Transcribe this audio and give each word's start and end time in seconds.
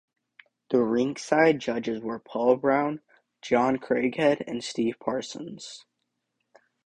The 0.71 0.81
rink-side 0.81 1.59
judges 1.59 2.01
were 2.01 2.17
Paul 2.17 2.55
Brown, 2.55 3.01
John 3.43 3.77
Craighead, 3.77 4.43
and 4.47 4.63
Steve 4.63 4.95
Parsons. 4.99 5.85